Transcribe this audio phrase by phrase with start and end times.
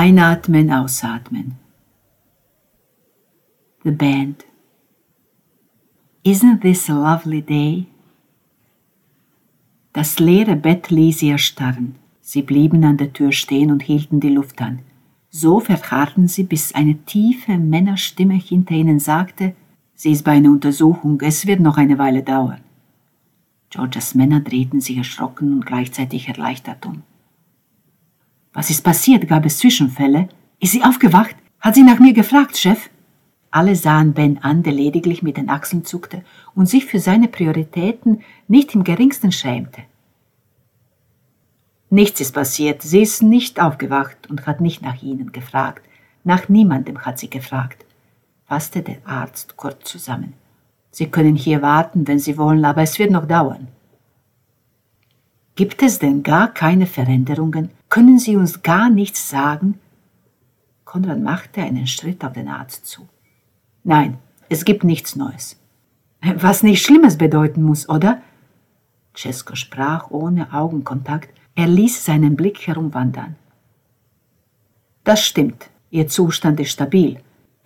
[0.00, 1.56] Einatmen, ausatmen.
[3.82, 4.44] The band.
[6.22, 7.88] Isn't this a lovely day?
[9.92, 11.96] Das leere Bett ließ sie erstarren.
[12.20, 14.82] Sie blieben an der Tür stehen und hielten die Luft an.
[15.30, 19.56] So verharrten sie, bis eine tiefe Männerstimme hinter ihnen sagte,
[19.96, 22.60] sie ist bei einer Untersuchung, es wird noch eine Weile dauern.
[23.70, 27.02] Georgias Männer drehten sich erschrocken und gleichzeitig erleichtert um.
[28.58, 29.28] Was ist passiert?
[29.28, 30.28] Gab es Zwischenfälle?
[30.58, 31.36] Ist sie aufgewacht?
[31.60, 32.90] Hat sie nach mir gefragt, Chef?
[33.52, 36.24] Alle sahen Ben an, der lediglich mit den Achseln zuckte
[36.56, 39.82] und sich für seine Prioritäten nicht im geringsten schämte.
[41.88, 45.86] Nichts ist passiert, sie ist nicht aufgewacht und hat nicht nach Ihnen gefragt.
[46.24, 47.84] Nach niemandem hat sie gefragt,
[48.48, 50.32] fasste der Arzt kurz zusammen.
[50.90, 53.68] Sie können hier warten, wenn Sie wollen, aber es wird noch dauern.
[55.54, 57.70] Gibt es denn gar keine Veränderungen?
[57.88, 59.78] Können Sie uns gar nichts sagen?
[60.84, 63.08] Konrad machte einen Schritt auf den Arzt zu.
[63.84, 65.56] Nein, es gibt nichts Neues.
[66.20, 68.22] Was nicht Schlimmes bedeuten muss, oder?
[69.16, 73.36] Cesco sprach ohne Augenkontakt, er ließ seinen Blick herumwandern.
[75.04, 77.20] Das stimmt, Ihr Zustand ist stabil.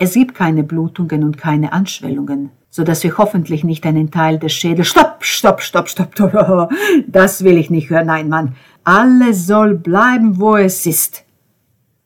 [0.04, 4.52] Es gibt keine Blutungen und keine Anschwellungen, so dass wir hoffentlich nicht einen Teil des
[4.52, 4.88] Schädels.
[4.88, 6.72] Stopp, stopp, stopp, stopp, stopp.
[7.06, 8.08] Das will ich nicht hören.
[8.08, 8.56] Nein, Mann.
[8.82, 11.22] Alles soll bleiben, wo es ist.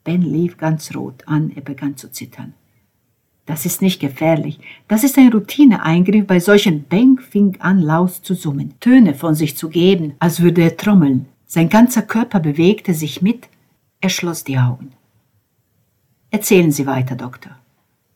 [0.04, 2.52] Ben lief ganz rot an, er begann zu zittern.
[3.46, 4.60] Das ist nicht gefährlich.
[4.88, 6.26] Das ist ein Routineeingriff.
[6.26, 10.60] Bei solchen Bang fing an, laut zu summen, Töne von sich zu geben, als würde
[10.60, 11.28] er trommeln.
[11.46, 13.48] Sein ganzer Körper bewegte sich mit.
[14.02, 14.92] Er schloss die Augen.
[16.30, 17.56] Erzählen Sie weiter, Doktor.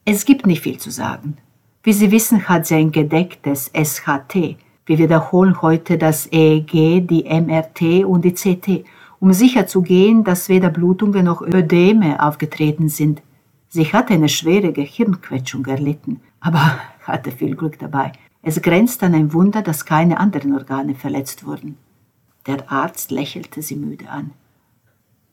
[0.04, 1.36] Es gibt nicht viel zu sagen.
[1.82, 4.56] Wie Sie wissen, hat sie ein gedecktes SHT.
[4.86, 8.84] Wir wiederholen heute das EEG, die MRT und die CT,
[9.20, 13.22] um sicherzugehen, dass weder Blutungen noch Ödeme aufgetreten sind.
[13.68, 18.12] Sie hatte eine schwere Gehirnquetschung erlitten, aber hatte viel Glück dabei.
[18.42, 21.76] Es grenzt an ein Wunder, dass keine anderen Organe verletzt wurden.
[22.46, 24.30] Der Arzt lächelte sie müde an.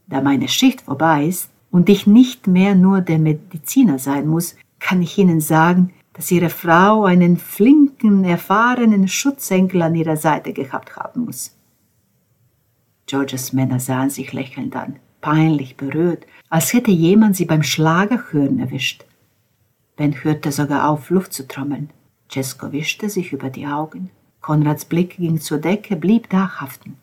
[0.08, 5.02] Da meine Schicht vorbei ist und ich nicht mehr nur der Mediziner sein muss, kann
[5.02, 11.26] ich Ihnen sagen, dass Ihre Frau einen flinken, erfahrenen Schutzengel an ihrer Seite gehabt haben
[11.26, 11.56] muss.
[13.06, 19.06] Georges Männer sahen sich lächelnd an, peinlich berührt, als hätte jemand sie beim Schlagerhören erwischt.
[19.96, 21.90] Ben hörte sogar auf, Luft zu trommeln.
[22.30, 24.10] Cesco wischte sich über die Augen.
[24.42, 26.98] Konrads Blick ging zur Decke, blieb da haften.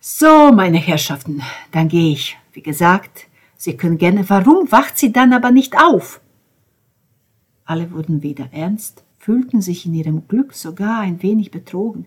[0.00, 2.36] So, meine Herrschaften, dann gehe ich.
[2.52, 3.26] Wie gesagt,
[3.62, 4.30] Sie können gerne.
[4.30, 6.22] Warum wacht sie dann aber nicht auf?
[7.66, 12.06] Alle wurden wieder ernst, fühlten sich in ihrem Glück sogar ein wenig betrogen.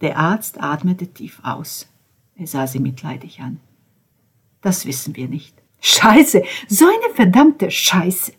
[0.00, 1.86] Der Arzt atmete tief aus.
[2.34, 3.60] Er sah sie mitleidig an.
[4.60, 5.54] Das wissen wir nicht.
[5.80, 8.32] Scheiße, so eine verdammte Scheiße.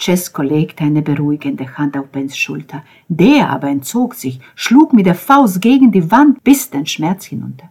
[0.00, 2.82] Cesco legte eine beruhigende Hand auf Bens Schulter.
[3.08, 7.70] Der aber entzog sich, schlug mit der Faust gegen die Wand, bis den Schmerz hinunter.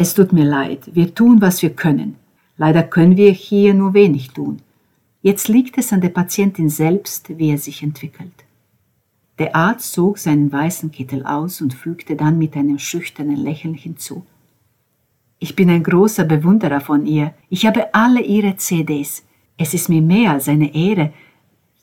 [0.00, 2.14] Es tut mir leid, wir tun, was wir können.
[2.56, 4.62] Leider können wir hier nur wenig tun.
[5.22, 8.44] Jetzt liegt es an der Patientin selbst, wie er sich entwickelt.
[9.40, 14.24] Der Arzt zog seinen weißen Kittel aus und fügte dann mit einem schüchternen Lächeln hinzu.
[15.40, 17.34] Ich bin ein großer Bewunderer von ihr.
[17.48, 19.24] Ich habe alle ihre CDs.
[19.56, 21.12] Es ist mir mehr als eine Ehre.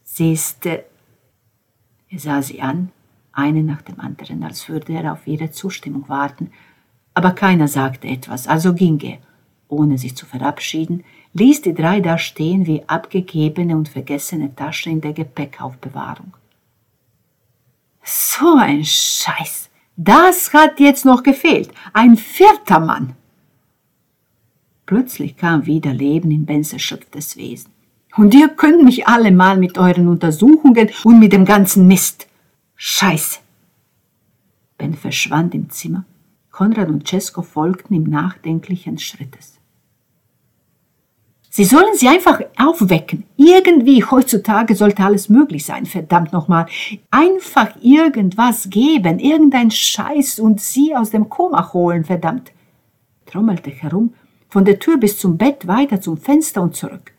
[0.03, 0.65] Sie ist.
[0.65, 0.83] Äh
[2.07, 2.91] er sah sie an,
[3.33, 6.51] eine nach dem anderen, als würde er auf ihre Zustimmung warten,
[7.15, 9.17] aber keiner sagte etwas, also ging er,
[9.69, 11.03] ohne sich zu verabschieden,
[11.33, 16.33] ließ die drei da stehen wie abgegebene und vergessene Taschen in der Gepäckaufbewahrung.
[18.03, 19.69] So ein Scheiß.
[19.95, 21.71] Das hat jetzt noch gefehlt.
[21.93, 23.15] Ein vierter Mann.
[24.85, 27.71] Plötzlich kam wieder Leben in Bens erschöpftes Wesen.
[28.17, 32.27] Und ihr könnt mich alle mal mit euren Untersuchungen und mit dem ganzen Mist.
[32.75, 33.39] Scheiße.
[34.77, 36.03] Ben verschwand im Zimmer
[36.55, 39.59] Konrad und Cesco folgten ihm nachdenklichen Schrittes.
[41.49, 43.25] Sie sollen sie einfach aufwecken.
[43.35, 46.67] Irgendwie heutzutage sollte alles möglich sein, verdammt nochmal.
[47.11, 52.53] Einfach irgendwas geben, irgendein Scheiß und sie aus dem Koma holen, verdammt.
[53.25, 54.13] Trommelte herum,
[54.47, 57.11] von der Tür bis zum Bett, weiter zum Fenster und zurück.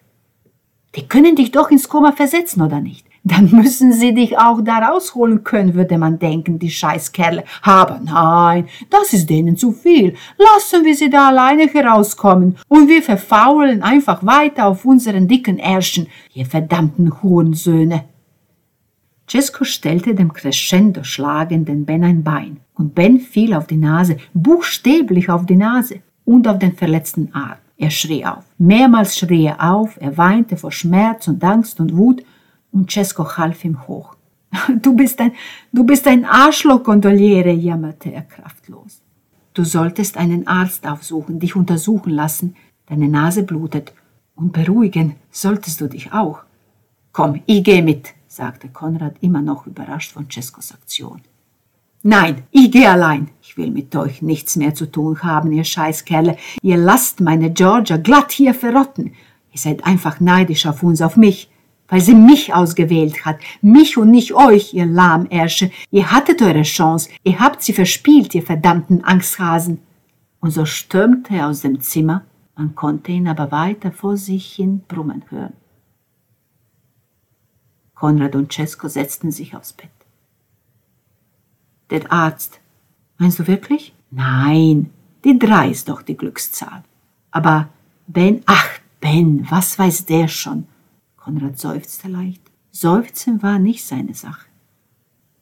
[0.94, 3.05] Die können dich doch ins Koma versetzen, oder nicht?
[3.26, 7.44] Dann müssen sie dich auch da rausholen können, würde man denken, die Scheißkerle.
[7.62, 10.14] Aber nein, das ist denen zu viel.
[10.38, 16.06] Lassen wir sie da alleine herauskommen und wir verfaulen einfach weiter auf unseren dicken Ärschen,
[16.34, 18.04] ihr verdammten Hurensöhne.
[19.28, 25.28] Cesco stellte dem crescendo schlagenden Ben ein Bein und Ben fiel auf die Nase, buchstäblich
[25.30, 26.00] auf die Nase.
[26.26, 27.56] und auf den verletzten Arm.
[27.78, 28.44] Er schrie auf.
[28.58, 32.24] Mehrmals schrie er auf, er weinte vor Schmerz und Angst und Wut,
[32.76, 34.14] und Cesco half ihm hoch.
[34.82, 35.32] Du bist ein,
[35.72, 39.02] du bist ein Arschloch, Gondoliere, jammerte er kraftlos.
[39.54, 42.54] Du solltest einen Arzt aufsuchen, dich untersuchen lassen,
[42.86, 43.92] deine Nase blutet,
[44.34, 46.40] und beruhigen solltest du dich auch.
[47.12, 51.22] Komm, ich gehe mit, sagte Konrad immer noch überrascht von Cescos Aktion.
[52.02, 53.30] Nein, ich gehe allein.
[53.40, 56.36] Ich will mit euch nichts mehr zu tun haben, ihr Scheißkerle.
[56.60, 59.14] Ihr lasst meine Georgia glatt hier verrotten.
[59.52, 61.50] Ihr seid einfach neidisch auf uns, auf mich,
[61.88, 63.38] weil sie mich ausgewählt hat.
[63.62, 65.70] Mich und nicht euch, ihr Lahmärsche.
[65.90, 67.10] Ihr hattet eure Chance.
[67.22, 69.80] Ihr habt sie verspielt, ihr verdammten Angsthasen.
[70.40, 72.24] Und so stürmte er aus dem Zimmer.
[72.56, 75.52] Man konnte ihn aber weiter vor sich hin brummen hören.
[77.94, 79.90] Konrad und Cesco setzten sich aufs Bett.
[81.90, 82.60] Der Arzt.
[83.18, 83.94] Meinst du wirklich?
[84.10, 84.90] Nein,
[85.24, 86.84] die drei ist doch die Glückszahl.
[87.30, 87.68] Aber
[88.06, 88.68] Ben, ach
[89.00, 90.66] Ben, was weiß der schon?
[91.26, 92.40] Konrad seufzte leicht.
[92.70, 94.46] Seufzen war nicht seine Sache.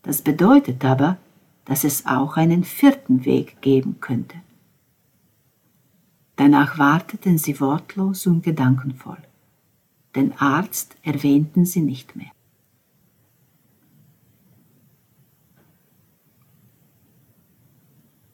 [0.00, 1.18] Das bedeutet aber,
[1.66, 4.38] dass es auch einen vierten Weg geben könnte.
[6.36, 9.22] Danach warteten sie wortlos und gedankenvoll.
[10.14, 12.32] Den Arzt erwähnten sie nicht mehr.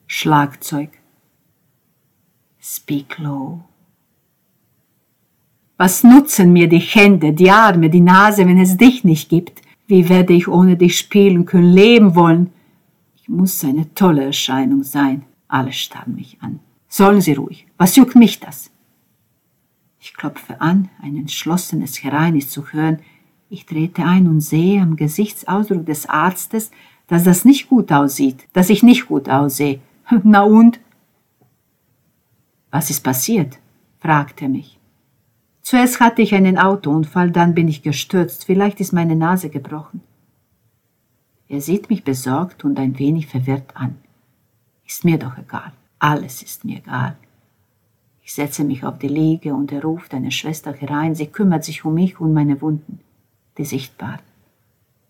[0.06, 0.90] Schlagzeug.
[2.60, 3.64] Speak low.
[5.80, 9.62] Was nutzen mir die Hände, die Arme, die Nase, wenn es dich nicht gibt?
[9.86, 12.52] Wie werde ich ohne dich spielen können, leben wollen?
[13.16, 15.24] Ich muss eine tolle Erscheinung sein.
[15.48, 16.60] Alle starren mich an.
[16.86, 17.66] Sollen sie ruhig.
[17.78, 18.70] Was juckt mich das?
[19.98, 22.98] Ich klopfe an, ein entschlossenes Herein ist zu hören.
[23.48, 26.70] Ich trete ein und sehe am Gesichtsausdruck des Arztes,
[27.06, 29.80] dass das nicht gut aussieht, dass ich nicht gut aussehe.
[30.24, 30.78] Na und?
[32.70, 33.58] Was ist passiert?
[33.98, 34.79] fragte er mich.
[35.62, 40.00] Zuerst hatte ich einen Autounfall, dann bin ich gestürzt, vielleicht ist meine Nase gebrochen.
[41.48, 43.96] Er sieht mich besorgt und ein wenig verwirrt an.
[44.86, 47.16] Ist mir doch egal, alles ist mir egal.
[48.22, 51.84] Ich setze mich auf die Liege und er ruft eine Schwester herein, sie kümmert sich
[51.84, 53.00] um mich und meine Wunden,
[53.58, 54.20] die sichtbaren.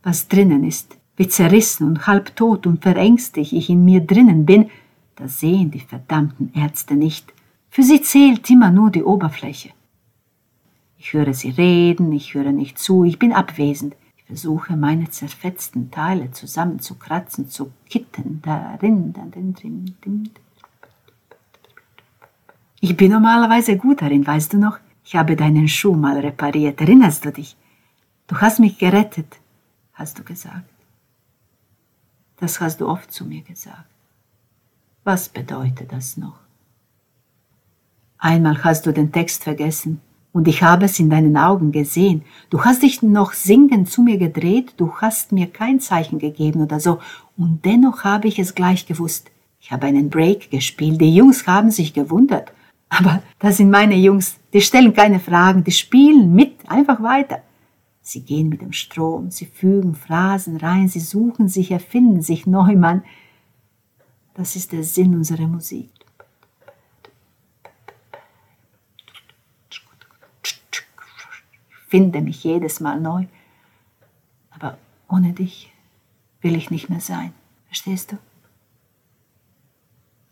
[0.02, 4.70] Was drinnen ist, wie zerrissen und halbtot und verängstigt ich in mir drinnen bin,
[5.16, 7.34] das sehen die verdammten Ärzte nicht.
[7.68, 9.70] Für sie zählt immer nur die Oberfläche.
[11.02, 13.96] Ich höre sie reden, ich höre nicht zu, ich bin abwesend.
[14.18, 20.30] Ich versuche, meine zerfetzten Teile zusammenzukratzen, zu kitten, darin, darin, drin, drin.
[22.80, 24.78] Ich bin normalerweise gut darin, weißt du noch?
[25.02, 27.56] Ich habe deinen Schuh mal repariert, erinnerst du dich?
[28.26, 29.40] Du hast mich gerettet,
[29.94, 30.68] hast du gesagt.
[32.36, 33.88] Das hast du oft zu mir gesagt.
[35.04, 36.38] Was bedeutet das noch?
[38.18, 42.22] Einmal hast du den Text vergessen und ich habe es in deinen Augen gesehen.
[42.50, 46.80] Du hast dich noch singend zu mir gedreht, du hast mir kein Zeichen gegeben oder
[46.80, 46.98] so,
[47.36, 49.30] und dennoch habe ich es gleich gewusst.
[49.60, 52.52] Ich habe einen Break gespielt, die Jungs haben sich gewundert.
[52.88, 57.42] Aber das sind meine Jungs, die stellen keine Fragen, die spielen mit, einfach weiter.
[58.02, 63.04] Sie gehen mit dem Strom, sie fügen Phrasen rein, sie suchen sich, erfinden sich Neumann.
[64.34, 65.90] Das ist der Sinn unserer Musik.
[69.70, 69.80] Ich
[71.90, 73.26] finde mich jedes Mal neu,
[74.50, 74.78] aber
[75.08, 75.72] ohne dich
[76.40, 77.32] will ich nicht mehr sein.
[77.66, 78.18] Verstehst du?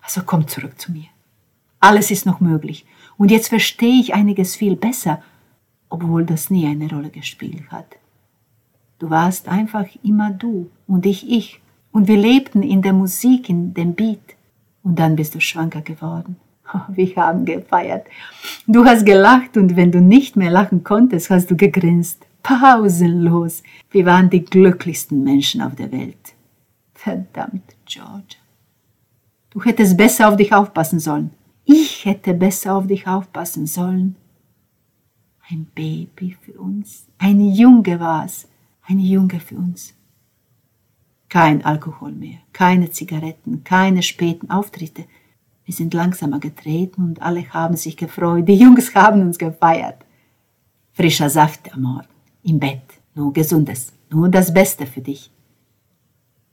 [0.01, 1.09] Also komm zurück zu mir.
[1.81, 2.87] Alles ist noch möglich.
[3.17, 5.23] Und jetzt verstehe ich einiges viel besser,
[5.89, 7.97] obwohl das nie eine Rolle gespielt hat.
[8.99, 11.61] Du warst einfach immer du und ich ich.
[11.91, 14.37] Und wir lebten in der Musik, in dem Beat.
[14.83, 16.37] Und dann bist du schwanger geworden.
[16.89, 18.07] Wir haben gefeiert.
[18.67, 22.27] Du hast gelacht und wenn du nicht mehr lachen konntest, hast du gegrinst.
[22.43, 23.63] Pausenlos.
[23.91, 26.35] Wir waren die glücklichsten Menschen auf der Welt.
[26.95, 28.37] Verdammt, George.
[29.51, 31.31] Du hättest besser auf dich aufpassen sollen.
[31.65, 34.17] Ich hätte besser auf dich aufpassen sollen.
[35.51, 37.07] Ein Baby für uns.
[37.19, 38.49] Ein Junge war's.
[38.87, 39.95] Ein Junge für uns.
[41.29, 45.05] Kein Alkohol mehr, keine Zigaretten, keine späten Auftritte.
[45.69, 48.49] Wir sind langsamer getreten und alle haben sich gefreut.
[48.49, 50.03] Die Jungs haben uns gefeiert.
[50.95, 52.09] Frischer Saft am Morgen,
[52.43, 52.81] im Bett,
[53.15, 55.31] nur Gesundes, nur das Beste für dich.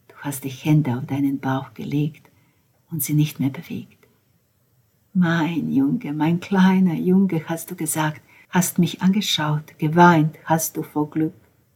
[0.10, 2.30] Du hast die Hände auf deinen Bauch gelegt
[2.92, 4.06] und sie nicht mehr bewegt.
[5.14, 11.10] Mein Junge, mein kleiner Junge, hast du gesagt, hast mich angeschaut, geweint hast du vor
[11.10, 11.36] Glück.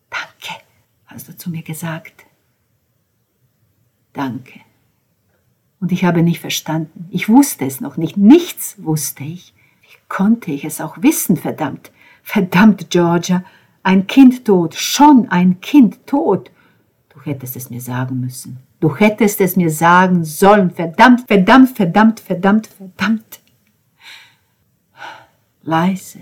[0.10, 0.62] Danke,
[1.06, 2.26] hast du zu mir gesagt.
[4.12, 4.60] Danke.
[5.80, 7.08] Und ich habe nicht verstanden.
[7.10, 8.18] Ich wusste es noch nicht.
[8.18, 9.54] Nichts wusste ich.
[9.82, 11.92] Wie konnte ich es auch wissen, verdammt?
[12.22, 13.44] Verdammt, Georgia.
[13.82, 14.76] Ein Kind tot.
[14.76, 16.52] Schon ein Kind tot.
[17.10, 18.60] Du hättest es mir sagen müssen.
[18.80, 20.72] Du hättest es mir sagen sollen.
[20.72, 23.40] Verdammt, verdammt, verdammt, verdammt, verdammt.
[25.64, 26.20] Leise.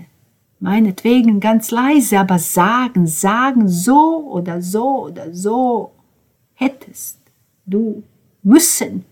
[0.60, 5.92] Meinetwegen ganz leise, aber sagen, sagen, so oder so oder so.
[6.54, 7.20] Hättest
[7.64, 8.02] du
[8.42, 9.04] müssen.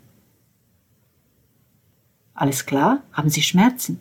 [2.36, 3.02] Alles klar?
[3.12, 3.98] Haben Sie Schmerzen?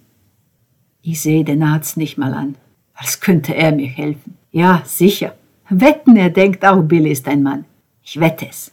[1.02, 2.56] Ich sehe den Arzt nicht mal an,
[2.94, 4.38] als könnte er mir helfen.
[4.52, 5.36] Ja, sicher.
[5.70, 7.66] Wetten, er denkt auch, Billy ist ein Mann.
[8.04, 8.72] Ich wette es.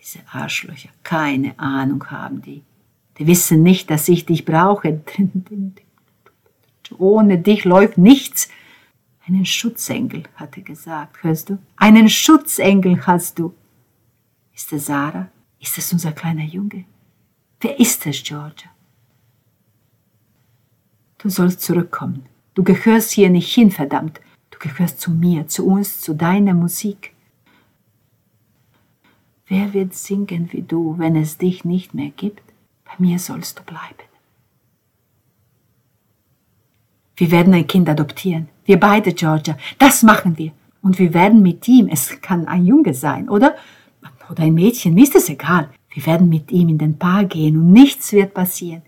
[0.00, 2.62] Diese Arschlöcher, keine Ahnung haben die.
[3.18, 5.02] Die wissen nicht, dass ich dich brauche.
[6.98, 8.48] Ohne dich läuft nichts.
[9.26, 11.58] Einen Schutzengel, hat er gesagt, hörst du?
[11.76, 13.54] Einen Schutzengel hast du.
[14.54, 15.28] Ist es Sarah?
[15.60, 16.84] Ist es unser kleiner Junge?
[17.60, 18.71] Wer ist es, Georgia?
[21.22, 22.26] Du sollst zurückkommen.
[22.54, 24.20] Du gehörst hier nicht hin, verdammt.
[24.50, 27.14] Du gehörst zu mir, zu uns, zu deiner Musik.
[29.46, 32.42] Wer wird singen wie du, wenn es dich nicht mehr gibt?
[32.84, 34.08] Bei mir sollst du bleiben.
[37.16, 38.48] Wir werden ein Kind adoptieren.
[38.64, 39.56] Wir beide, Georgia.
[39.78, 40.50] Das machen wir.
[40.82, 43.54] Und wir werden mit ihm, es kann ein Junge sein, oder?
[44.28, 45.70] Oder ein Mädchen, mir ist es egal.
[45.90, 48.82] Wir werden mit ihm in den Park gehen und nichts wird passieren.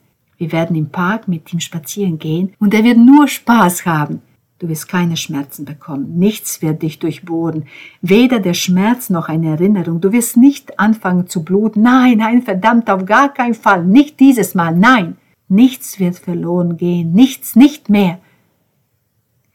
[0.45, 4.21] Wir werden im Park mit ihm spazieren gehen und er wird nur Spaß haben.
[4.59, 6.19] Du wirst keine Schmerzen bekommen.
[6.19, 7.65] Nichts wird dich durchbohren.
[8.03, 10.03] Weder der Schmerz noch eine Erinnerung.
[10.03, 11.81] Du wirst nicht anfangen zu bluten.
[11.81, 13.87] Nein, nein, verdammt, auf gar keinen Fall.
[13.87, 14.77] Nicht dieses Mal.
[14.77, 15.17] Nein.
[15.49, 17.13] Nichts wird verloren gehen.
[17.13, 18.19] Nichts, nicht mehr.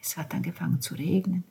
[0.02, 1.44] Es hat angefangen zu regnen.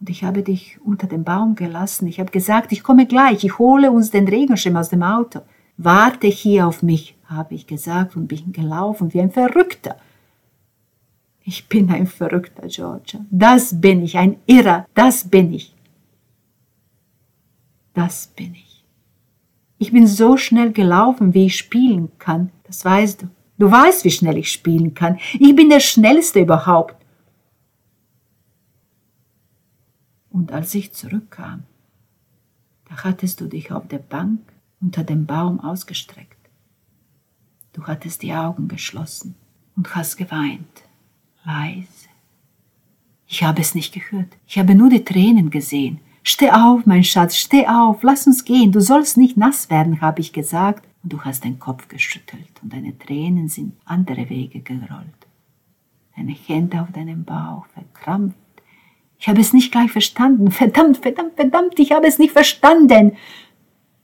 [0.00, 2.06] Und ich habe dich unter dem Baum gelassen.
[2.06, 3.44] Ich habe gesagt, ich komme gleich.
[3.44, 5.40] Ich hole uns den Regenschirm aus dem Auto.
[5.76, 9.96] Warte hier auf mich, habe ich gesagt und bin gelaufen wie ein Verrückter.
[11.44, 13.24] Ich bin ein Verrückter, Georgia.
[13.30, 15.74] Das bin ich, ein Irrer, das bin ich.
[17.92, 18.84] Das bin ich.
[19.78, 23.28] Ich bin so schnell gelaufen, wie ich spielen kann, das weißt du.
[23.58, 25.18] Du weißt, wie schnell ich spielen kann.
[25.38, 26.96] Ich bin der Schnellste überhaupt.
[30.30, 31.62] Und als ich zurückkam,
[32.88, 34.40] da hattest du dich auf der Bank
[34.80, 36.33] unter dem Baum ausgestreckt.
[37.74, 39.34] Du hattest die Augen geschlossen
[39.76, 40.84] und hast geweint
[41.44, 42.08] leise.
[43.26, 44.36] Ich habe es nicht gehört.
[44.46, 46.00] Ich habe nur die Tränen gesehen.
[46.22, 48.72] Steh auf, mein Schatz, steh auf, lass uns gehen.
[48.72, 50.86] Du sollst nicht nass werden, habe ich gesagt.
[51.02, 55.26] Und du hast den Kopf geschüttelt und deine Tränen sind andere Wege gerollt.
[56.16, 58.38] Deine Hände auf deinem Bauch verkrampft.
[59.18, 60.50] Ich habe es nicht gleich verstanden.
[60.50, 63.16] Verdammt, verdammt, verdammt, ich habe es nicht verstanden.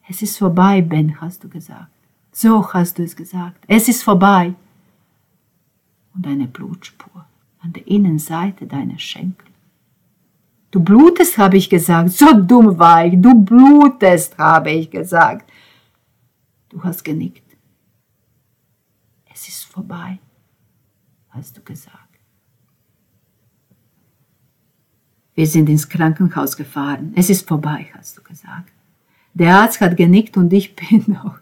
[0.08, 1.99] Es ist vorbei, Ben, hast du gesagt.
[2.32, 3.64] So hast du es gesagt.
[3.66, 4.54] Es ist vorbei.
[6.14, 7.26] Und eine Blutspur
[7.60, 9.48] an der Innenseite deiner Schenkel.
[10.70, 12.10] Du blutest, habe ich gesagt.
[12.10, 13.20] So dumm war ich.
[13.20, 15.50] Du blutest, habe ich gesagt.
[16.68, 17.42] Du hast genickt.
[19.32, 20.18] Es ist vorbei,
[21.30, 21.96] hast du gesagt.
[25.34, 27.12] Wir sind ins Krankenhaus gefahren.
[27.16, 28.72] Es ist vorbei, hast du gesagt.
[29.34, 31.38] Der Arzt hat genickt und ich bin auch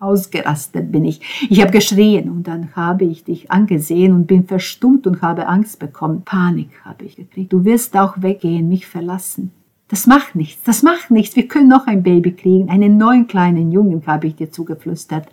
[0.00, 1.20] Ausgerastet bin ich.
[1.50, 5.80] Ich habe geschrien und dann habe ich dich angesehen und bin verstummt und habe Angst
[5.80, 6.22] bekommen.
[6.24, 7.52] Panik habe ich gekriegt.
[7.52, 9.50] Du wirst auch weggehen, mich verlassen.
[9.88, 11.34] Das macht nichts, das macht nichts.
[11.34, 12.68] Wir können noch ein Baby kriegen.
[12.68, 15.26] Einen neuen kleinen Jungen habe ich dir zugeflüstert.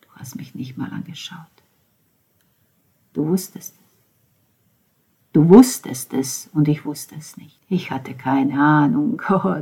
[0.00, 1.36] Du hast mich nicht mal angeschaut.
[3.12, 3.88] Du wusstest es.
[5.32, 7.58] Du wusstest es und ich wusste es nicht.
[7.68, 9.20] Ich hatte keine Ahnung.
[9.30, 9.54] Oh,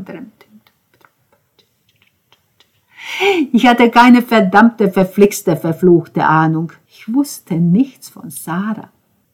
[3.52, 6.72] ich hatte keine verdammte, verflixte, verfluchte Ahnung.
[6.86, 8.90] Ich wusste nichts von Sarah.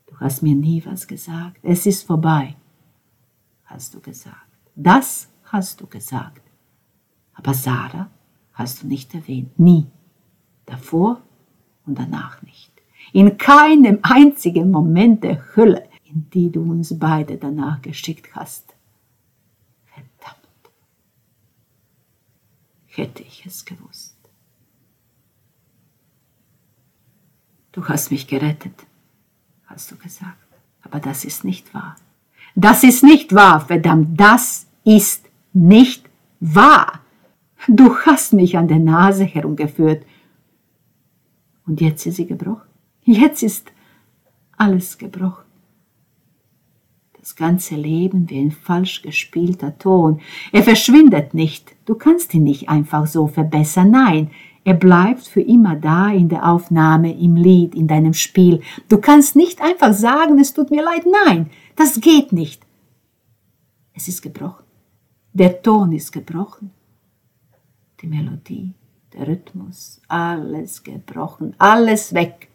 [0.07, 1.59] Du hast mir nie was gesagt.
[1.63, 2.57] Es ist vorbei,
[3.65, 4.37] hast du gesagt.
[4.75, 6.43] Das hast du gesagt.
[7.35, 8.11] Aber Sarah
[8.53, 9.59] hast du nicht erwähnt.
[9.59, 9.87] Nie.
[10.67, 11.21] Davor
[11.87, 12.73] und danach nicht.
[13.13, 18.72] In keinem einzigen Moment der Hölle, in die du uns beide danach geschickt hast.
[22.97, 24.17] Hätte ich es gewusst.
[27.73, 28.87] Du hast mich gerettet,
[29.67, 30.37] hast du gesagt.
[30.83, 31.97] Aber das ist nicht wahr.
[32.55, 36.09] Das ist nicht wahr, verdammt, das ist nicht
[36.41, 37.01] wahr.
[37.67, 40.05] Du hast mich an der Nase herumgeführt.
[41.67, 42.69] Und jetzt ist sie gebrochen.
[43.05, 43.73] Jetzt ist
[44.57, 45.45] alles gebrochen.
[47.23, 50.21] Das ganze Leben wie ein falsch gespielter Ton.
[50.51, 51.77] Er verschwindet nicht.
[51.85, 53.93] Du kannst ihn nicht einfach so verbessern.
[53.93, 54.33] Nein,
[54.65, 58.61] er bleibt für immer da in der Aufnahme, im Lied, in deinem Spiel.
[58.89, 61.05] Du kannst nicht einfach sagen, es tut mir leid.
[61.27, 62.67] Nein, das geht nicht.
[63.95, 64.65] Es ist gebrochen.
[65.33, 66.73] Der Ton ist gebrochen.
[68.01, 68.75] Die Melodie,
[69.13, 72.49] der Rhythmus, alles gebrochen, alles weg.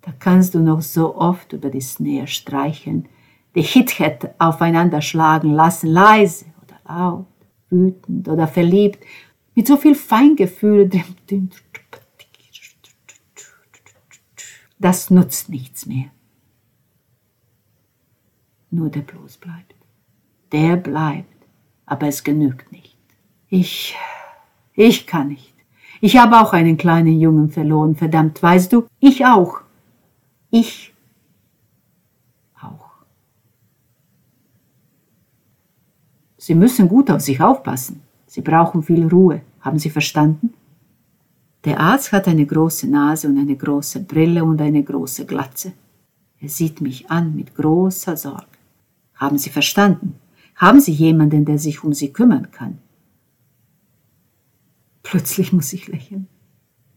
[0.00, 3.06] Da kannst du noch so oft über die Snare streicheln,
[3.54, 7.26] die Hit-Hat aufeinander schlagen lassen, leise oder laut,
[7.70, 9.04] wütend oder verliebt,
[9.54, 10.90] mit so viel Feingefühl.
[14.78, 16.06] Das nutzt nichts mehr.
[18.70, 19.74] Nur der Blues bleibt.
[20.52, 21.46] Der bleibt,
[21.86, 22.96] aber es genügt nicht.
[23.48, 23.96] Ich,
[24.74, 25.54] ich kann nicht.
[26.00, 28.86] Ich habe auch einen kleinen Jungen verloren, verdammt, weißt du?
[29.00, 29.60] Ich auch.
[30.50, 30.94] Ich
[32.60, 32.90] auch.
[36.40, 38.00] Sie müssen gut auf sich aufpassen.
[38.26, 39.42] Sie brauchen viel Ruhe.
[39.60, 40.54] Haben Sie verstanden?
[41.64, 45.74] Der Arzt hat eine große Nase und eine große Brille und eine große Glatze.
[46.40, 48.56] Er sieht mich an mit großer Sorge.
[49.16, 50.14] Haben Sie verstanden?
[50.56, 52.78] Haben Sie jemanden, der sich um Sie kümmern kann?
[55.02, 56.26] Plötzlich muss ich lächeln.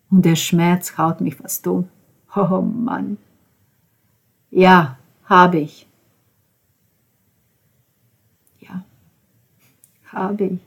[0.09, 1.89] Und der Schmerz haut mich fast um.
[2.33, 3.17] Oh Mann.
[4.51, 5.85] Ja, habe ich.
[10.13, 10.59] Habe ich.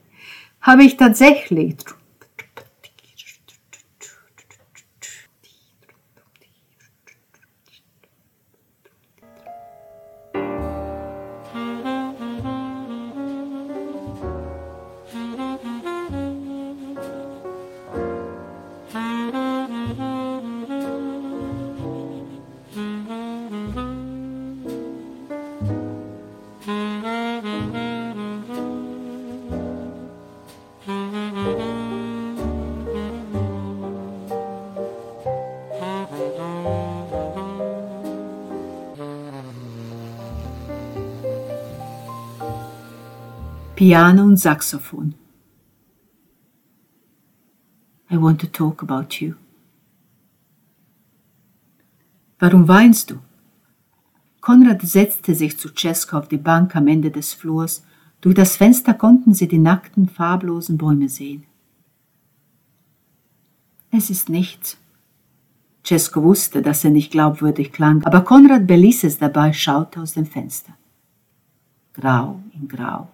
[0.60, 1.76] Habe ich tatsächlich.
[43.76, 45.14] Piano und Saxophon.
[48.10, 49.34] I want to talk about you.
[52.38, 53.16] Warum weinst du?
[54.40, 57.84] Konrad setzte sich zu Cesco auf die Bank am Ende des Flurs.
[58.22, 61.44] Durch das Fenster konnten sie die nackten, farblosen Bäume sehen.
[63.90, 64.78] Es ist nichts.
[65.84, 70.24] Cesco wusste, dass er nicht glaubwürdig klang, aber Konrad beließ es dabei, schaute aus dem
[70.24, 70.72] Fenster.
[71.92, 73.10] Grau in Grau.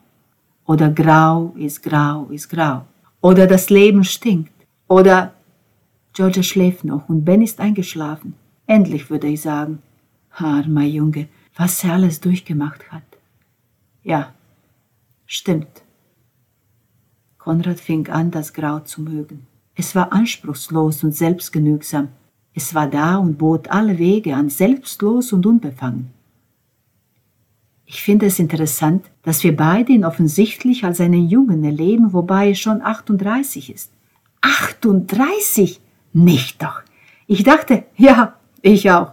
[0.72, 2.86] Oder grau ist grau ist grau.
[3.20, 4.54] Oder das Leben stinkt.
[4.88, 5.34] Oder
[6.14, 8.32] Georgia schläft noch und Ben ist eingeschlafen.
[8.66, 9.82] Endlich würde ich sagen.
[10.30, 13.02] Armer Junge, was er alles durchgemacht hat.
[14.02, 14.32] Ja,
[15.26, 15.82] stimmt.
[17.36, 19.46] Konrad fing an, das Grau zu mögen.
[19.74, 22.08] Es war anspruchslos und selbstgenügsam.
[22.54, 26.14] Es war da und bot alle Wege an, selbstlos und unbefangen.
[27.94, 32.54] Ich finde es interessant, dass wir beide ihn offensichtlich als einen Jungen erleben, wobei er
[32.54, 33.92] schon 38 ist.
[34.40, 35.78] 38?
[36.14, 36.80] Nicht doch.
[37.26, 39.12] Ich dachte, ja, ich auch.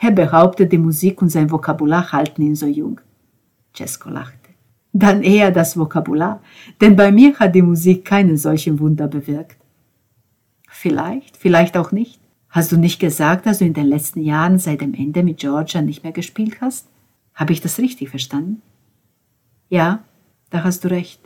[0.00, 3.00] Er behauptet, die Musik und sein Vokabular halten ihn so jung.
[3.72, 4.50] Cesco lachte.
[4.92, 6.42] Dann eher das Vokabular,
[6.80, 9.58] denn bei mir hat die Musik keinen solchen Wunder bewirkt.
[10.68, 12.20] Vielleicht, vielleicht auch nicht.
[12.48, 15.80] Hast du nicht gesagt, dass du in den letzten Jahren seit dem Ende mit Georgia
[15.80, 16.88] nicht mehr gespielt hast?
[17.36, 18.62] Habe ich das richtig verstanden?
[19.68, 20.02] Ja,
[20.50, 21.20] da hast du recht.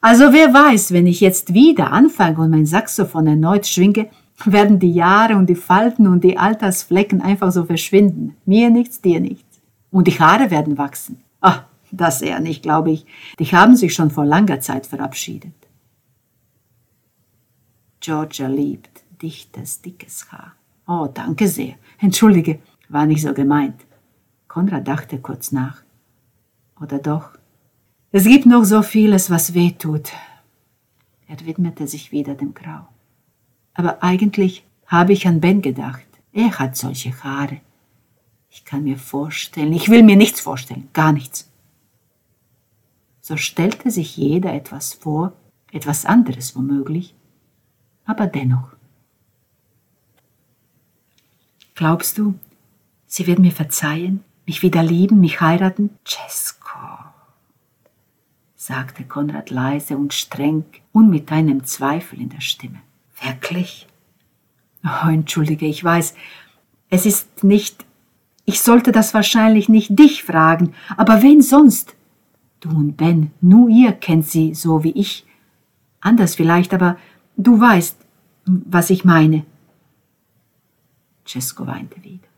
[0.00, 4.10] Also wer weiß, wenn ich jetzt wieder anfange und mein Saxophon erneut schwinge,
[4.44, 8.36] werden die Jahre und die Falten und die Altersflecken einfach so verschwinden.
[8.44, 9.62] Mir nichts, dir nichts.
[9.90, 11.22] Und die Haare werden wachsen.
[11.40, 13.06] Ah, das eher nicht, glaube ich.
[13.38, 15.54] Die haben sich schon vor langer Zeit verabschiedet.
[18.00, 20.52] Georgia liebt dichtes, dickes Haar.
[20.86, 21.76] Oh, danke sehr.
[21.98, 22.58] Entschuldige,
[22.90, 23.80] war nicht so gemeint.
[24.54, 25.82] Konrad dachte kurz nach.
[26.80, 27.30] Oder doch?
[28.12, 30.12] Es gibt noch so vieles, was weh tut.
[31.26, 32.86] Er widmete sich wieder dem Grau.
[33.72, 36.06] Aber eigentlich habe ich an Ben gedacht.
[36.32, 37.62] Er hat solche Haare.
[38.48, 41.50] Ich kann mir vorstellen, ich will mir nichts vorstellen, gar nichts.
[43.22, 45.32] So stellte sich jeder etwas vor,
[45.72, 47.16] etwas anderes womöglich,
[48.04, 48.68] aber dennoch.
[51.74, 52.34] Glaubst du,
[53.08, 54.22] sie wird mir verzeihen?
[54.46, 55.90] Mich wieder lieben, mich heiraten?
[56.06, 56.78] Cesco,
[58.56, 62.80] sagte Konrad leise und streng und mit einem Zweifel in der Stimme.
[63.22, 63.86] Wirklich?
[64.84, 66.14] Oh, entschuldige, ich weiß,
[66.90, 67.84] es ist nicht,
[68.46, 71.96] Ich sollte das wahrscheinlich nicht dich fragen, aber wen sonst?
[72.60, 75.24] Du und Ben, nur ihr kennt sie so wie ich.
[76.00, 76.98] Anders vielleicht, aber
[77.36, 77.96] du weißt,
[78.44, 79.46] was ich meine.
[81.26, 82.28] Cesco weinte wieder.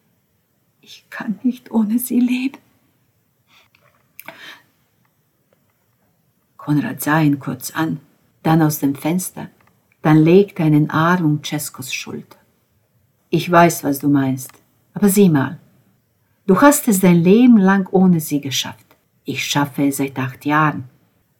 [0.88, 2.58] Ich kann nicht ohne sie leben.
[6.56, 7.98] Konrad sah ihn kurz an,
[8.44, 9.50] dann aus dem Fenster,
[10.02, 12.38] dann legte einen Arm um Cescos Schulter.
[13.30, 14.52] Ich weiß, was du meinst,
[14.94, 15.58] aber sieh mal,
[16.46, 18.86] du hast es dein Leben lang ohne sie geschafft.
[19.24, 20.84] Ich schaffe es seit acht Jahren.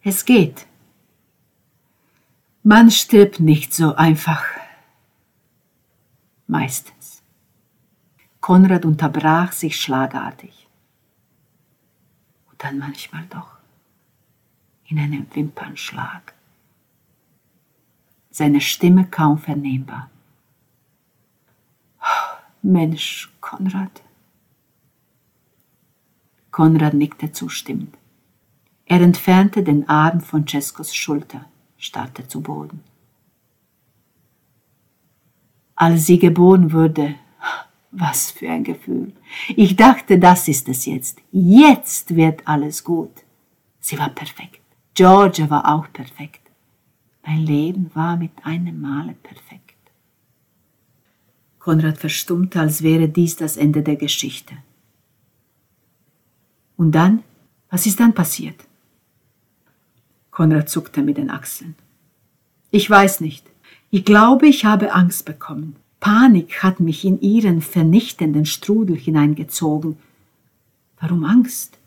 [0.01, 0.67] Es geht.
[2.63, 4.43] Man stirbt nicht so einfach.
[6.47, 6.96] Meistens.
[8.47, 10.69] Konrad unterbrach sich schlagartig.
[12.49, 13.57] Und dann manchmal doch
[14.87, 16.33] in einem Wimpernschlag.
[18.31, 20.09] Seine Stimme kaum vernehmbar.
[22.61, 24.01] Mensch, Konrad.
[26.49, 27.97] Konrad nickte zustimmend.
[28.85, 31.43] Er entfernte den Arm von Ceskos Schulter,
[31.77, 32.81] starrte zu Boden.
[35.75, 37.15] Als sie geboren wurde,
[37.99, 39.13] was für ein Gefühl.
[39.55, 41.19] Ich dachte, das ist es jetzt.
[41.31, 43.11] Jetzt wird alles gut.
[43.79, 44.61] Sie war perfekt.
[44.93, 46.41] Georgia war auch perfekt.
[47.25, 49.75] Mein Leben war mit einem Male perfekt.
[51.59, 54.55] Konrad verstummte, als wäre dies das Ende der Geschichte.
[56.77, 57.23] Und dann?
[57.69, 58.65] Was ist dann passiert?
[60.31, 61.75] Konrad zuckte mit den Achseln.
[62.71, 63.45] Ich weiß nicht.
[63.89, 65.75] Ich glaube, ich habe Angst bekommen.
[65.99, 69.97] Panik hat mich in ihren vernichtenden Strudel hineingezogen.
[70.99, 71.77] Warum Angst?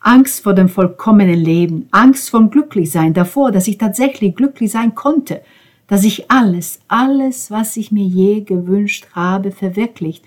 [0.00, 5.42] Angst vor dem vollkommenen Leben, Angst vom Glücklichsein, davor, dass ich tatsächlich glücklich sein konnte,
[5.86, 10.24] dass ich alles, alles, was ich mir je gewünscht habe, verwirklicht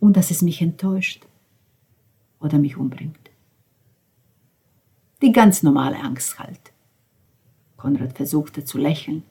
[0.00, 1.24] und dass es mich enttäuscht
[2.40, 3.30] oder mich umbringt.
[5.22, 6.60] Die ganz normale Angst halt.
[7.76, 9.22] Konrad versuchte zu lächeln,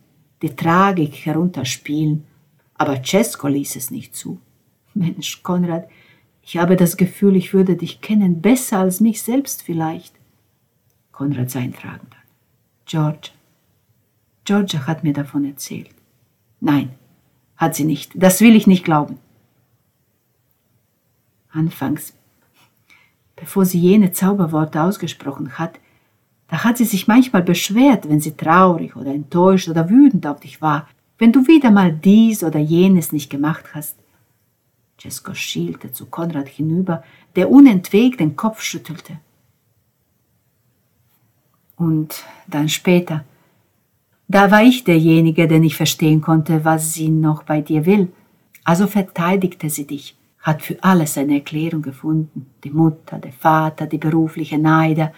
[0.42, 2.24] die Tragik herunterspielen,
[2.76, 4.40] aber Cesco ließ es nicht zu.
[4.94, 5.90] Mensch, Konrad,
[6.42, 10.14] ich habe das Gefühl, ich würde dich kennen, besser als mich selbst vielleicht.
[11.12, 12.28] Konrad sah ihn fragend an.
[12.86, 13.30] George.
[14.46, 15.90] Georgia hat mir davon erzählt.
[16.60, 16.92] Nein,
[17.56, 18.12] hat sie nicht.
[18.16, 19.18] Das will ich nicht glauben.
[21.50, 22.14] Anfangs
[23.44, 25.78] bevor sie jene Zauberworte ausgesprochen hat,
[26.48, 30.62] da hat sie sich manchmal beschwert, wenn sie traurig oder enttäuscht oder wütend auf dich
[30.62, 30.88] war,
[31.24, 33.96] wenn du wieder mal dies oder jenes nicht gemacht hast.
[35.00, 37.02] Cesco schielte zu Konrad hinüber,
[37.38, 39.20] der unentwegt den Kopf schüttelte.
[41.78, 43.24] Und dann später,
[44.28, 48.12] da war ich derjenige, der nicht verstehen konnte, was sie noch bei dir will.
[48.66, 52.48] Also verteidigte sie dich hat für alles eine Erklärung gefunden.
[52.66, 55.14] Die Mutter, der Vater, die berufliche Neider,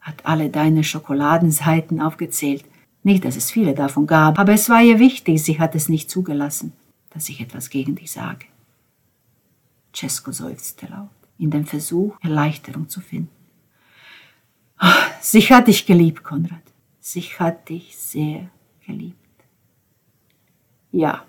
[0.00, 2.66] hat alle deine Schokoladenseiten aufgezählt.
[3.02, 6.10] Nicht, dass es viele davon gab, aber es war ihr wichtig, sie hat es nicht
[6.10, 6.72] zugelassen,
[7.10, 8.46] dass ich etwas gegen dich sage.
[9.94, 11.08] Cesco seufzte laut,
[11.38, 13.30] in dem Versuch, Erleichterung zu finden.
[15.20, 16.62] Sie hat dich geliebt, Konrad.
[17.00, 18.48] Sie hat dich sehr
[18.86, 19.16] geliebt.
[20.92, 21.24] Ja,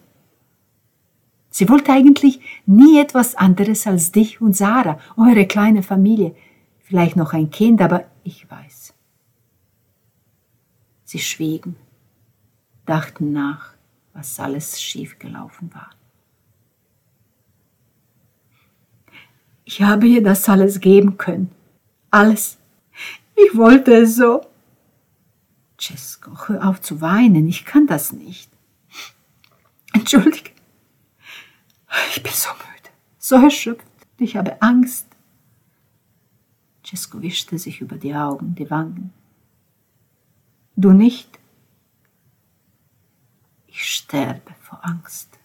[1.59, 6.33] Sie wollte eigentlich nie etwas anderes als dich und Sarah, eure kleine Familie,
[6.79, 8.78] vielleicht noch ein Kind, aber ich weiß.
[11.09, 11.75] Sie schwiegen,
[12.85, 13.73] dachten nach,
[14.13, 15.89] was alles schiefgelaufen war.
[19.65, 21.49] Ich habe ihr das alles geben können.
[22.11, 22.59] Alles.
[23.35, 24.45] Ich wollte es so.
[25.81, 28.51] Cesco, hör auf zu weinen, ich kann das nicht.
[29.93, 30.51] Entschuldige.
[32.11, 33.87] Ich bin so müde, so erschöpft,
[34.19, 35.07] ich habe Angst.
[36.85, 39.11] Cesco wischte sich über die Augen, die Wangen.
[40.79, 41.37] Du nicht?
[43.67, 45.37] Ich sterbe vor Angst.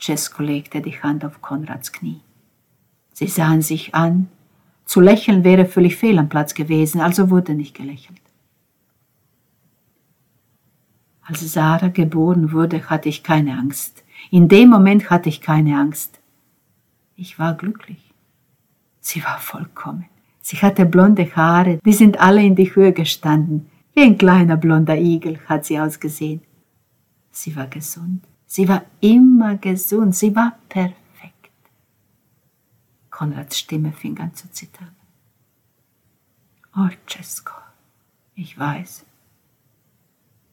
[0.00, 2.22] Cesco legte die Hand auf Konrads Knie.
[3.12, 4.28] Sie sahen sich an.
[4.84, 8.20] Zu lächeln wäre völlig fehl am Platz gewesen, also wurde nicht gelächelt.
[11.22, 14.02] Als Sarah geboren wurde, hatte ich keine Angst.
[14.32, 16.18] In dem Moment hatte ich keine Angst.
[17.14, 18.12] Ich war glücklich.
[19.00, 20.08] Sie war vollkommen.
[20.42, 23.70] Sie hatte blonde Haare, die sind alle in die Höhe gestanden.
[23.94, 26.42] Wie ein kleiner blonder Igel hat sie ausgesehen.
[27.30, 28.24] Sie war gesund.
[28.46, 30.14] Sie war immer gesund.
[30.14, 31.50] Sie war perfekt.
[33.10, 34.90] Konrads Stimme fing an zu zittern.
[36.76, 37.54] Oh, Cesco,
[38.34, 39.04] ich weiß,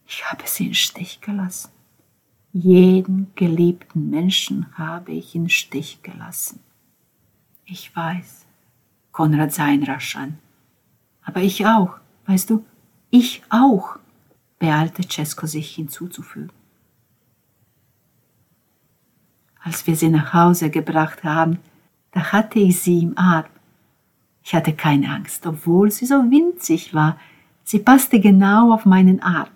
[0.05, 1.71] ich habe sie im Stich gelassen.
[2.51, 6.59] Jeden geliebten Menschen habe ich in Stich gelassen.
[7.65, 8.45] Ich weiß,
[9.11, 10.37] Konrad sah ihn rasch an.
[11.23, 12.65] Aber ich auch, weißt du,
[13.09, 13.97] ich auch,
[14.59, 16.51] beeilte Cesco sich hinzuzufügen.
[19.61, 21.59] Als wir sie nach Hause gebracht haben,
[22.11, 23.45] da hatte ich sie im Arm.
[24.43, 27.17] Ich hatte keine Angst, obwohl sie so winzig war.
[27.63, 29.49] Sie passte genau auf meinen Arm.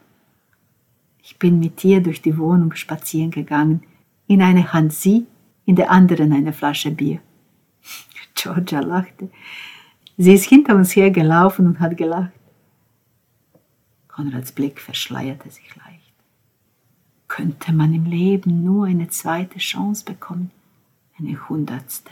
[1.24, 3.84] Ich bin mit ihr durch die Wohnung spazieren gegangen.
[4.28, 5.26] In eine Hand sie,
[5.66, 7.22] in der anderen eine Flasche Bier.
[8.36, 9.30] Georgia lachte.
[10.18, 12.32] Sie ist hinter uns hergelaufen und hat gelacht.
[14.08, 16.14] Konrads Blick verschleierte sich leicht.
[17.28, 20.52] Könnte man im Leben nur eine zweite Chance bekommen?
[21.18, 22.12] Eine hundertste.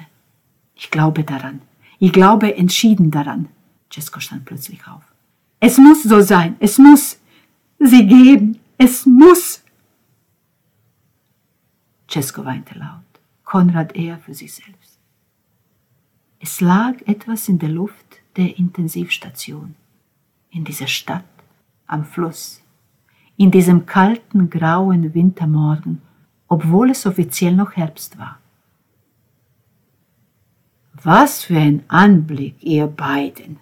[0.75, 1.61] Ich glaube daran.
[1.99, 3.49] Ich glaube entschieden daran.
[3.91, 5.03] Cesco stand plötzlich auf.
[5.59, 6.55] Es muss so sein.
[6.59, 7.19] Es muss.
[7.77, 8.59] Sie geben.
[8.79, 9.63] Es muss.
[12.09, 13.03] Cesco weinte laut.
[13.43, 14.90] Konrad eher für sich selbst.
[16.43, 19.75] Es lag etwas in der Luft der Intensivstation,
[20.49, 21.23] in dieser Stadt,
[21.85, 22.63] am Fluss,
[23.37, 26.01] in diesem kalten, grauen Wintermorgen,
[26.47, 28.39] obwohl es offiziell noch Herbst war.
[30.93, 33.59] Was für ein Anblick, ihr beiden!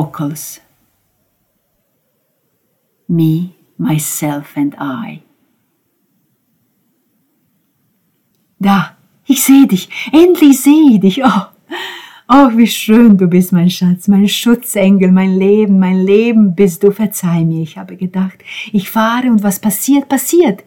[0.00, 0.60] Vocals.
[3.08, 5.22] Me, myself and I.
[8.58, 11.24] Da, ich sehe dich, endlich sehe ich dich.
[11.24, 11.46] Oh,
[12.28, 16.92] oh, wie schön du bist, mein Schatz, mein Schutzengel, mein Leben, mein Leben bist du.
[16.92, 18.38] Verzeih mir, ich habe gedacht,
[18.72, 20.64] ich fahre und was passiert, passiert.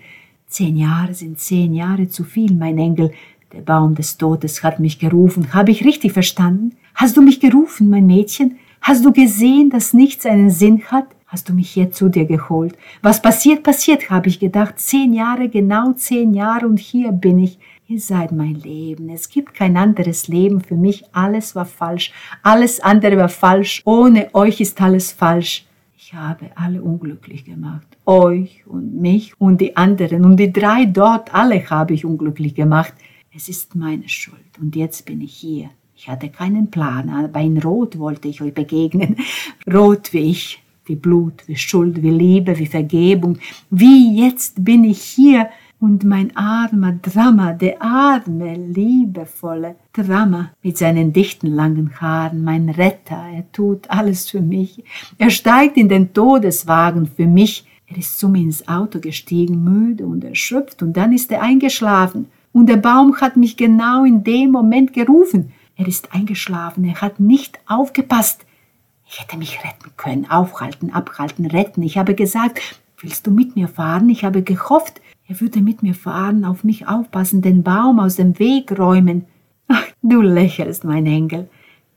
[0.48, 3.12] Zehn Jahre sind zehn Jahre zu viel, mein Engel.
[3.54, 5.54] Der Baum des Todes hat mich gerufen.
[5.54, 6.76] Habe ich richtig verstanden?
[6.96, 8.58] Hast du mich gerufen, mein Mädchen?
[8.86, 11.06] Hast du gesehen, dass nichts einen Sinn hat?
[11.26, 12.78] Hast du mich hier zu dir geholt?
[13.02, 14.78] Was passiert, passiert, habe ich gedacht.
[14.78, 17.60] Zehn Jahre, genau zehn Jahre und hier bin ich.
[17.88, 19.08] Ihr seid mein Leben.
[19.08, 21.06] Es gibt kein anderes Leben für mich.
[21.14, 22.12] Alles war falsch.
[22.42, 23.82] Alles andere war falsch.
[23.86, 25.66] Ohne euch ist alles falsch.
[25.98, 27.88] Ich habe alle unglücklich gemacht.
[28.06, 32.94] Euch und mich und die anderen und die drei dort, alle habe ich unglücklich gemacht.
[33.34, 35.70] Es ist meine Schuld und jetzt bin ich hier.
[36.04, 39.16] Ich hatte keinen Plan, aber in Rot wollte ich euch begegnen.
[39.74, 43.38] Rot wie ich, wie Blut, wie Schuld, wie Liebe, wie Vergebung.
[43.70, 45.48] Wie jetzt bin ich hier
[45.80, 53.24] und mein armer Drama, der arme, liebevolle Drama mit seinen dichten langen Haaren, mein Retter,
[53.34, 54.84] er tut alles für mich.
[55.18, 57.66] Er steigt in den Todeswagen für mich.
[57.88, 62.26] Er ist zu mir ins Auto gestiegen, müde und erschöpft, und dann ist er eingeschlafen.
[62.52, 65.54] Und der Baum hat mich genau in dem Moment gerufen.
[65.76, 68.46] Er ist eingeschlafen, er hat nicht aufgepasst.
[69.08, 71.82] Ich hätte mich retten können, aufhalten, abhalten, retten.
[71.84, 72.62] Ich habe gesagt,
[73.00, 74.10] willst du mit mir fahren?
[74.10, 78.38] Ich habe gehofft, er würde mit mir fahren, auf mich aufpassen, den Baum aus dem
[78.40, 79.26] Weg räumen.
[79.68, 81.50] Ach, du lächelst, mein Engel.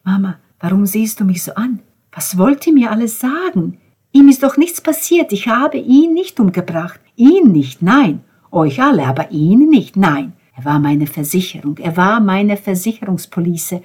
[0.04, 1.80] Mama, warum siehst du mich so an?
[2.12, 3.78] Was wollt ihr mir alles sagen?
[4.12, 5.32] Ihm ist doch nichts passiert.
[5.32, 7.00] Ich habe ihn nicht umgebracht.
[7.16, 8.24] Ihn nicht, nein.
[8.50, 10.32] Euch alle, aber ihn nicht, nein.
[10.56, 13.82] Er war meine Versicherung, er war meine Versicherungspolice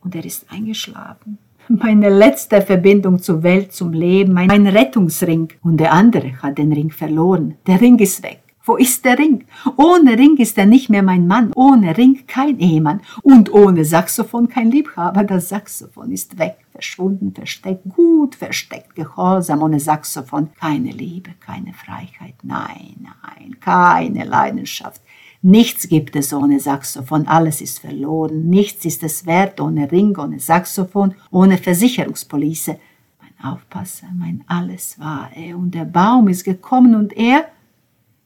[0.00, 1.38] und er ist eingeschlafen.
[1.68, 5.48] Meine letzte Verbindung zur Welt, zum Leben, mein Rettungsring.
[5.62, 7.56] Und der andere hat den Ring verloren.
[7.66, 8.40] Der Ring ist weg.
[8.64, 9.44] Wo ist der Ring?
[9.76, 11.52] Ohne Ring ist er nicht mehr mein Mann.
[11.54, 13.00] Ohne Ring kein Ehemann.
[13.22, 15.24] Und ohne Saxophon kein Liebhaber.
[15.24, 19.62] Das Saxophon ist weg, verschwunden, versteckt, gut versteckt, gehorsam.
[19.62, 22.34] Ohne Saxophon keine Liebe, keine Freiheit.
[22.42, 25.00] Nein, nein, keine Leidenschaft,
[25.42, 30.40] Nichts gibt es ohne Saxophon, alles ist verloren, nichts ist es wert ohne Ring, ohne
[30.40, 32.80] Saxophon, ohne Versicherungspolice.
[33.20, 37.46] Mein Aufpasser, mein Alles war er, und der Baum ist gekommen und er,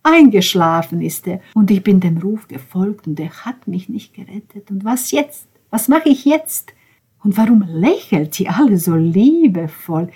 [0.02, 4.70] eingeschlafen ist er, und ich bin dem Ruf gefolgt, und er hat mich nicht gerettet.
[4.70, 5.48] Und was jetzt?
[5.68, 6.72] Was mache ich jetzt?
[7.22, 10.08] Und warum lächelt ihr alle so liebevoll?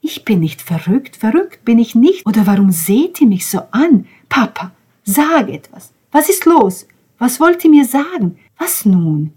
[0.00, 2.24] Ich bin nicht verrückt, verrückt bin ich nicht.
[2.26, 4.06] Oder warum seht ihr mich so an?
[4.28, 4.70] Papa,
[5.02, 5.93] sag etwas.
[6.14, 6.86] Was ist los?
[7.18, 8.38] Was wollt ihr mir sagen?
[8.56, 9.32] Was nun?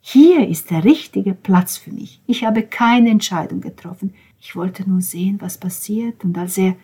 [0.00, 2.20] Hier ist der richtige Platz für mich.
[2.26, 4.12] Ich habe keine Entscheidung getroffen.
[4.40, 6.24] Ich wollte nur sehen, was passiert.
[6.24, 6.74] Und als er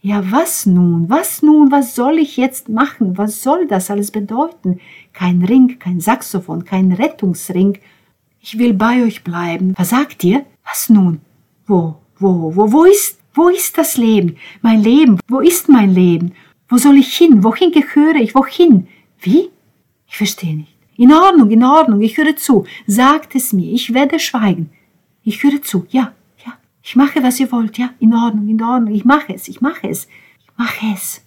[0.00, 1.08] ja, was nun?
[1.08, 1.70] Was nun?
[1.70, 3.16] Was soll ich jetzt machen?
[3.16, 4.80] Was soll das alles bedeuten?
[5.12, 7.78] Kein Ring, kein Saxophon, kein Rettungsring.
[8.40, 9.74] Ich will bei euch bleiben.
[9.76, 10.44] Was sagt ihr?
[10.64, 11.20] Was nun?
[11.68, 14.38] Wo, wo, wo, wo ist, wo ist das Leben?
[14.60, 15.20] Mein Leben?
[15.28, 16.32] Wo ist mein Leben?
[16.68, 17.42] Wo soll ich hin?
[17.44, 18.34] Wohin gehöre ich?
[18.34, 18.88] Wohin?
[19.20, 19.50] Wie?
[20.06, 20.76] Ich verstehe nicht.
[20.96, 22.66] In Ordnung, in Ordnung, ich höre zu.
[22.86, 24.70] Sagt es mir, ich werde schweigen.
[25.24, 26.14] Ich höre zu, ja,
[26.86, 27.94] ich mache, was ihr wollt, ja?
[27.98, 28.94] In Ordnung, in Ordnung.
[28.94, 30.06] Ich mache es, ich mache es.
[30.38, 31.24] Ich mache es.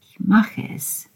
[0.00, 1.09] Ich mache es.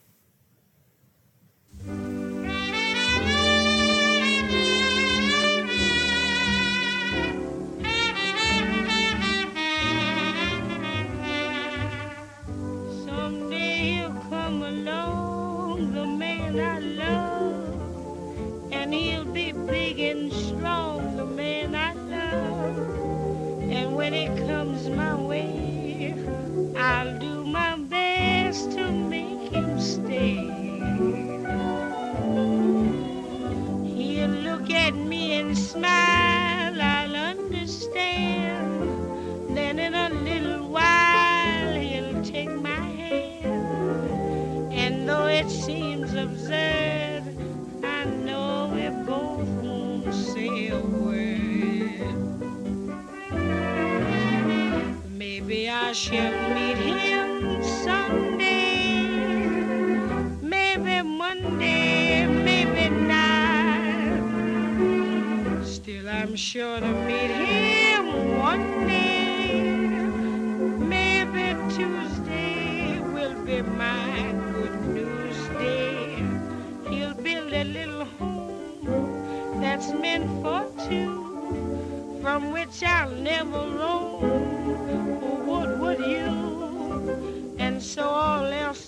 [35.74, 38.88] Smile, I'll understand.
[39.56, 44.72] Then in a little while, he'll take my hand.
[44.72, 47.24] And though it seems absurd,
[47.82, 52.14] I know we both won't say a word.
[55.10, 56.43] Maybe I shall
[66.34, 69.60] I'm sure to meet him one day.
[70.82, 76.26] Maybe Tuesday will be my good news day.
[76.90, 85.46] He'll build a little home that's meant for two from which I'll never roam.
[85.46, 87.54] What would you?
[87.60, 88.83] And so all else